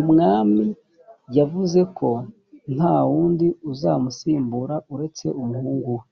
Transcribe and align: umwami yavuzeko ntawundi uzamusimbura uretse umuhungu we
umwami 0.00 0.66
yavuzeko 1.36 2.08
ntawundi 2.74 3.46
uzamusimbura 3.70 4.74
uretse 4.94 5.26
umuhungu 5.42 5.90
we 6.00 6.06